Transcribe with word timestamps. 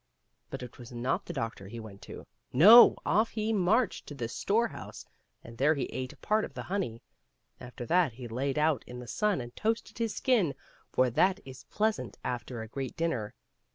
But 0.49 0.63
it 0.63 0.79
was 0.79 0.91
not 0.91 1.27
the 1.27 1.31
doctor 1.33 1.67
he 1.67 1.79
went 1.79 2.01
to; 2.09 2.25
no, 2.51 2.95
off 3.05 3.29
he 3.29 3.53
marched 3.53 4.07
to 4.07 4.15
the 4.15 4.27
store 4.27 4.69
house, 4.69 5.05
and 5.43 5.59
there 5.59 5.75
he 5.75 5.83
ate 5.93 6.19
part 6.21 6.43
of 6.43 6.55
the 6.55 6.63
honey. 6.63 7.03
After 7.59 7.85
that 7.85 8.13
he 8.13 8.27
laid 8.27 8.57
out 8.57 8.83
in 8.87 8.97
the 8.97 9.05
sun 9.05 9.39
and 9.39 9.55
toasted 9.55 9.99
his 9.99 10.15
skin, 10.15 10.55
for 10.91 11.11
that 11.11 11.39
is 11.45 11.65
pleasant 11.65 12.17
after 12.23 12.63
a 12.63 12.67
great 12.67 12.97
dinner. 12.97 13.35